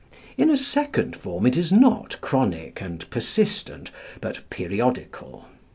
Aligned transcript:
In 0.35 0.49
a 0.49 0.57
second 0.57 1.15
form 1.15 1.45
it 1.45 1.55
is 1.55 1.71
not 1.71 2.19
chronic 2.21 2.81
and 2.81 3.07
persistent, 3.11 3.91
but 4.19 4.41
periodical. 4.49 5.45